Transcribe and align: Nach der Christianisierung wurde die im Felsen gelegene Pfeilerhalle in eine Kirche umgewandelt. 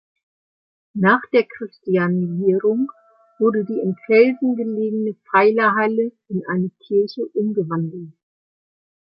Nach 0.95 1.21
der 1.31 1.43
Christianisierung 1.47 2.91
wurde 3.37 3.63
die 3.65 3.79
im 3.81 3.95
Felsen 4.07 4.55
gelegene 4.55 5.13
Pfeilerhalle 5.29 6.11
in 6.27 6.43
eine 6.47 6.71
Kirche 6.87 7.23
umgewandelt. 7.35 8.11